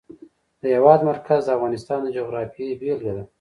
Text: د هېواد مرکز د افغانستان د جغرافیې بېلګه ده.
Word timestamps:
د 0.61 0.63
هېواد 0.75 0.99
مرکز 1.09 1.41
د 1.45 1.49
افغانستان 1.57 1.99
د 2.03 2.07
جغرافیې 2.17 2.77
بېلګه 2.79 3.11
ده. 3.17 3.23